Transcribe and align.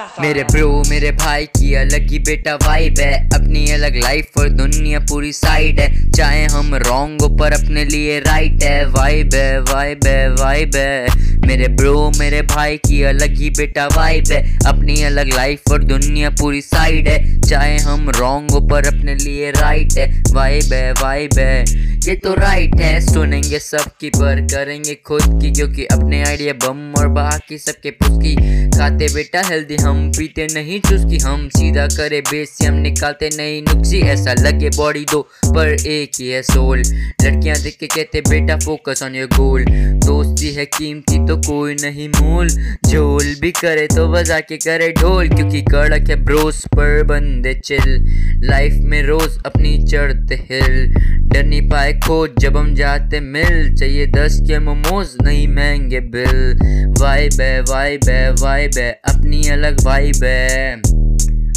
मेरे 0.00 0.42
ब्रो 0.44 0.82
मेरे 0.88 1.10
भाई 1.10 1.46
की 1.46 1.74
अलग 1.74 2.10
ही 2.10 2.18
बेटा 2.18 2.54
वाइब 2.54 3.00
है। 3.00 3.12
अपनी 3.26 3.70
अलग 3.70 3.96
लाइफ 3.96 4.38
और 4.38 4.48
दुनिया 4.48 5.00
पूरी 5.00 5.32
साइड 5.32 5.80
है। 5.80 6.10
चाहे 6.10 6.44
हम 6.44 6.74
रॉन्ग 6.74 7.38
पर 7.38 7.52
अपने 7.52 7.84
लिए 7.84 8.20
राइट 8.20 8.62
है। 8.62 8.84
वाइब 8.86 9.34
है 9.34 9.60
वाइब 9.60 10.06
है 10.06 10.30
वाइब 10.30 10.76
है। 10.76 11.06
मेरे 11.46 11.68
ब्रो 11.68 12.12
मेरे 12.18 12.42
भाई 12.42 12.76
की 12.76 13.02
अलग 13.02 13.36
ही 13.36 13.50
बेटा 13.50 13.86
वाइब 13.86 14.24
है। 14.32 14.58
अपनी 14.66 15.02
अलग 15.02 15.34
लाइफ 15.34 15.62
और 15.72 15.84
दुनिया 15.84 16.30
पूरी 16.30 16.60
साइड 16.60 17.08
है। 17.08 17.40
चाहे 17.40 17.78
हम 17.78 18.10
रॉन्ग 18.10 18.70
पर 18.70 18.86
अपने 18.86 19.14
लिए 19.14 19.50
राइट 19.50 19.98
है। 19.98 20.22
वाइब 20.32 20.72
है 20.72 20.92
वाइब 20.92 21.38
है। 21.38 21.64
ये 22.00 22.14
तो 22.16 22.32
राइट 22.34 22.74
है। 22.74 23.00
सुनेंगे 23.02 23.58
सबकी 23.58 24.08
पर 24.10 24.40
करेंगे 24.46 24.94
खुद 25.06 25.22
की, 25.40 25.50
क्योंकि 25.50 25.84
अपने 25.86 26.22
आइडिया 26.24 26.52
बम 26.62 26.94
और 26.98 27.08
बाकी 27.10 27.58
सबके 27.58 27.90
पुस्की 27.92 28.34
खाते 28.70 29.06
बेटा 29.14 29.40
हेल्दी 29.42 29.76
हम 29.76 30.10
पीते 30.10 30.46
नहीं 30.54 30.80
चुस्की, 30.80 31.18
हम 31.18 31.48
सीधा 31.48 31.86
करे 31.88 32.20
बेसी। 32.30 32.66
हम 32.66 32.74
निकालते 32.80 33.28
नहीं 33.36 33.60
नुक्सी 33.62 34.00
ऐसा 34.10 34.34
लगे 34.40 34.70
बॉडी 34.76 35.04
दो 35.12 35.20
पर 35.46 35.68
एक 35.68 36.20
ही 36.20 36.28
है 36.28 36.42
सोल 36.42 36.78
लड़कियाँ 36.78 37.56
देख 37.58 37.76
के 37.80 37.86
कहते, 37.86 38.20
बेटा 38.20 38.56
फोकस 38.58 39.02
ऑन 39.02 39.14
योर 39.16 39.28
गोल 39.36 39.64
दोस्ती 40.00 40.52
है, 40.54 40.64
कीमती 40.68 41.18
तो 41.26 41.36
कोई 41.42 41.74
नहीं 41.82 42.08
मोल। 42.10 42.48
झोल 42.48 43.29
भी 43.40 43.50
करे 43.52 43.86
तो 43.86 44.06
बजा 44.08 44.38
के 44.40 44.56
करे 44.56 44.90
ढोल, 44.92 45.28
क्योंकि 45.28 45.60
कड़क 45.62 46.08
है 46.10 46.16
ब्रोस 46.24 46.64
पर 46.66 47.02
बंदे 47.04 47.54
चिल। 47.54 48.04
लाइफ 48.44 48.74
में 48.82 49.02
रोज 49.02 49.38
अपनी 49.46 49.76
चढ़ते 49.84 50.34
हिल। 50.50 50.94
डर 51.32 51.44
नहीं 51.44 51.68
पाए 51.68 51.92
खोज 52.06 52.30
जब 52.38 52.56
हम 52.56 52.74
जाते 52.74 53.20
मिल। 53.20 53.74
चाहिए 53.76 54.06
दस 54.06 54.40
के 54.40 54.58
मोमोज, 54.58 55.16
नहीं 55.22 55.46
महँगे 55.48 56.00
बिल। 56.00 56.56
वाइब 57.00 57.40
है 57.40 57.60
वाइब 57.62 58.08
है 58.08 58.30
वाइब 58.32 58.78
है, 58.78 58.90
अपनी 59.08 59.48
अलग 59.48 59.84
वाइब 59.84 60.24
है। 60.24 60.82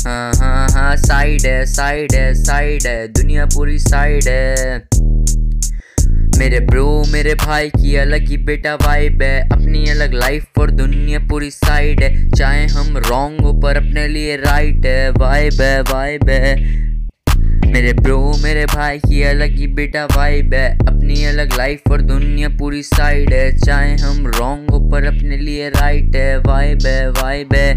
हाँ 0.06 0.32
हाँ 0.34 0.68
हाँ 0.70 0.96
साइड 0.98 1.46
है 1.46 1.66
साइड 1.66 2.16
है 2.16 2.34
साइड 2.34 2.88
है, 2.88 3.08
दुनिया 3.10 3.46
पूरी 3.46 3.80
साइड 3.80 4.28
है। 4.28 4.82
मेरे 6.44 6.60
ब्रो 6.60 7.04
मेरे 7.08 7.34
भाई 7.36 7.70
की 7.70 7.96
अलग 7.96 8.28
ही 8.28 8.38
बेटा 8.38 8.76
वाइब 8.76 9.22
है। 9.22 9.50
अपनी 9.50 9.86
अलग 9.90 10.14
लाइफ 10.14 10.60
और 10.60 10.72
दुनिया 10.72 11.20
पूरी 11.20 11.50
साइड 11.52 12.04
है। 12.04 12.32
चाहे 12.32 12.66
हम 12.68 12.98
रॉन्ग 12.98 13.42
हो 13.42 13.54
पर 13.54 13.78
अपने 13.78 14.08
लिए 14.08 14.36
राइट 14.36 14.86
है। 14.86 15.10
वाइब 15.12 15.62
है 15.62 15.82
वाइब 15.82 16.30
है। 16.30 16.83
मेरे 17.74 17.92
ब्रो 17.94 18.18
मेरे 18.42 18.66
भाई 18.66 18.98
की 19.00 19.22
अलग 19.24 19.56
ही 19.58 19.68
बेटा 19.68 20.04
वाइब 20.08 20.54
है। 20.54 20.68
अपनी 20.80 21.24
अलग 21.26 21.54
लाइफ 21.58 21.92
और 21.92 22.02
दुनिया 22.02 22.50
पूरी 22.50 22.82
साइड 22.84 23.34
है। 23.34 23.58
चाहे 23.58 23.96
हम 23.98 24.28
रॉन्ग 24.30 24.70
हो 24.72 24.80
पर 24.90 25.06
अपने 25.06 25.38
लिए 25.38 25.70
राइट 25.70 26.16
है। 26.16 26.38
वाइब 26.40 26.86
है 26.86 27.10
वाइब 27.12 27.56
है 27.56 27.70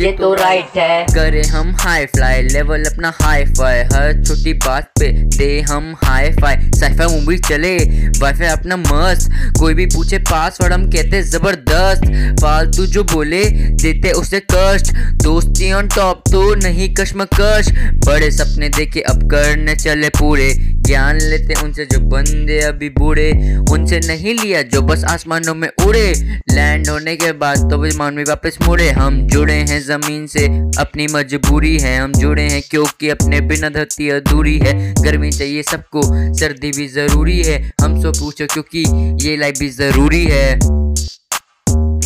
ये 0.00 0.10
तो 0.12 0.32
राइट 0.34 0.76
है। 0.76 1.04
करे 1.14 1.42
हम 1.42 1.74
हाई 1.80 2.06
फ्लाई 2.06 2.42
लेवल 2.44 2.84
अपना 2.84 3.12
हाई 3.20 3.44
फाई 3.44 3.78
हर 3.92 4.22
छोटी 4.24 4.52
बात 4.66 4.90
पे 5.00 5.12
दे 5.36 5.60
हम 5.60 5.94
हाई 6.04 6.30
फाई 6.32 6.56
साइफाई 6.74 7.06
मूवी 7.06 7.38
चले 7.40 7.76
वाईफाई 8.18 8.48
अपना 8.48 8.76
मस्त 8.76 9.30
कोई 9.58 9.74
भी 9.74 9.86
पूछे 9.86 10.18
पासवर्ड 10.32 10.72
हम 10.72 10.90
कहते 10.90 11.22
ज़बरदस्त। 11.22 12.04
फालतू 12.42 12.86
जो 12.86 13.04
बोले 13.14 13.44
देते 13.84 14.12
उसे 14.14 14.42
कष्ट 14.52 14.94
दोस्ती 15.22 15.72
ऑन 15.72 15.88
टॉप 15.96 16.22
तो 16.32 16.54
नहीं 16.54 16.92
कश्म 16.94 17.24
कश्मकश। 17.24 17.72
बड़े 18.06 18.30
सपने 18.30 18.68
देखे 18.68 19.00
अब 19.00 19.22
करने 19.44 19.74
चले 19.76 20.08
पूरे। 20.08 20.52
ज्ञान 20.86 21.18
लेते 21.20 21.54
उनसे 21.62 21.84
जो 21.84 21.98
बंदे 22.00 22.58
अभी 22.60 22.88
बूढ़े। 22.90 23.30
उनसे 23.72 24.00
नहीं 24.00 24.34
लिया 24.34 24.62
जो 24.62 24.82
बस 24.82 25.04
आसमानों 25.04 25.54
में 25.54 25.68
उड़े। 25.86 26.12
लैंड 26.52 26.88
होने 26.88 27.16
के 27.16 27.32
बाद 27.32 27.70
तो 27.70 27.78
भी 27.78 27.90
वापस 28.24 28.58
मुड़े। 28.62 28.90
हम 28.90 29.20
जुड़े 29.28 29.54
हैं 29.54 29.80
ज़मीन 29.80 30.26
से, 30.26 30.46
अपनी 30.80 31.06
मजबूरी 31.06 31.78
है। 31.78 31.96
हम 31.98 32.12
जुड़े 32.12 32.42
हैं 32.42 32.62
क्योंकि 32.70 33.08
अपने 33.08 33.40
बिना 33.40 33.68
धरती 33.68 34.08
अधूरी 34.10 34.58
है। 34.58 34.94
गर्मी 34.94 35.30
चाहिए 35.32 35.62
सबको, 35.62 36.02
सर्दी 36.34 36.70
भी 36.70 36.88
ज़रूरी 36.88 37.42
है। 37.42 37.58
हम 37.82 38.00
सो 38.02 38.12
पूछो 38.12 38.46
क्योंकि 38.46 38.84
ये 39.26 39.36
लाइफ 39.36 39.58
भी 39.58 39.68
ज़रूरी 39.70 40.24
है। 40.24 40.54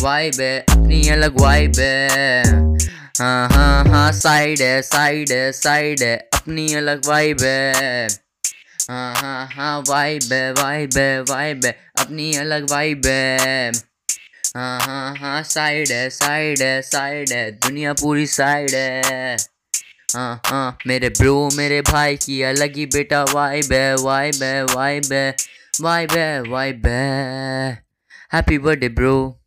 वाइब 0.03 0.41
है, 0.41 0.59
अपनी 0.59 1.07
अलग 1.09 1.41
वाइब 1.41 1.79
है। 1.79 2.43
हाँ 3.19 3.49
हाँ 3.49 3.85
हाँ 3.85 4.11
साइड 4.11 4.61
है 4.61 4.81
साइड 4.81 5.31
है 5.31 5.51
साइड 5.51 6.03
है। 6.03 6.28
अपनी 6.49 6.73
अलग 6.73 7.05
वाइब 7.05 7.41
है। 7.41 8.07
हाँ 8.89 9.13
हाँ 9.15 9.47
हाँ 9.47 9.83
वाइब 9.87 10.31
है 10.33 10.51
वाइब 10.53 10.97
है 10.97 11.21
वाइब 11.21 11.65
है, 11.65 11.71
अपनी 11.99 12.31
अलग 12.35 12.69
वाइब 12.71 13.05
है। 13.05 13.71
हाँ 14.55 14.79
हाँ 14.81 15.15
हाँ 15.15 15.43
साइड 15.43 15.91
है 15.91 16.09
साइड 16.09 16.61
है 16.61 16.81
साइड 16.81 17.31
है, 17.31 17.51
दुनिया 17.51 17.93
पूरी 17.93 18.25
साइड 18.27 18.71
है। 18.75 19.37
हाँ 20.15 20.41
हाँ 20.45 20.77
मेरे 20.87 21.09
ब्रो 21.09 21.49
मेरे 21.57 21.81
भाई 21.81 22.17
की 22.17 22.41
अलग 22.41 22.75
ही 22.75 22.85
बेटा 22.85 23.23
वाइब 23.23 23.73
है 23.73 23.95
वाइब 23.95 24.43
है 24.43 24.63
वाइब 24.65 25.13
है 25.13 25.35
वाइब 25.81 26.11
है 26.11 26.41
वाइब 26.41 26.87
है। 26.87 27.71
Happy 28.33 28.57
birthday 28.57 28.89
bro 28.89 29.38